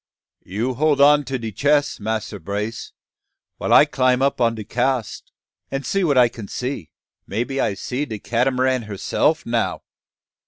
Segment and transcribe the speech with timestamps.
[0.43, 2.91] "You hold on to de chess, Massa Brace,
[3.57, 5.23] while I climb up on de cask,
[5.69, 6.89] and see what I can see.
[7.27, 9.83] May be I may see de Catamaran herseff now."